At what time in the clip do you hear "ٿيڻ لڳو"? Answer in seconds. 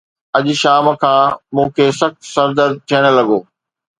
2.87-3.39